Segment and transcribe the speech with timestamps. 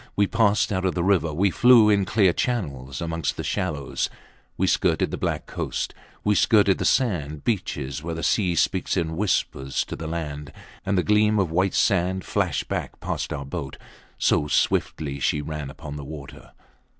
[0.15, 4.09] We passed out of the river; we flew in clear channels amongst the shallows.
[4.57, 5.93] We skirted the black coast;
[6.23, 10.51] we skirted the sand beaches where the sea speaks in whispers to the land;
[10.87, 13.77] and the gleam of white sand flashed back past our boat,
[14.17, 16.53] so swiftly she ran upon the water.